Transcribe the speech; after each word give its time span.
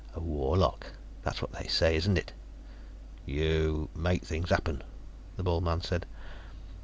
A 0.15 0.19
warlock. 0.19 0.93
That's 1.21 1.43
what 1.43 1.51
they 1.51 1.67
say, 1.67 1.95
isn't 1.95 2.17
it?" 2.17 2.31
"You 3.27 3.89
make 3.95 4.23
things 4.25 4.49
happen," 4.49 4.81
the 5.37 5.43
bald 5.43 5.63
man 5.63 5.81
said. 5.81 6.07